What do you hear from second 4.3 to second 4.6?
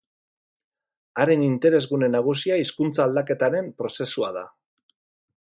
da.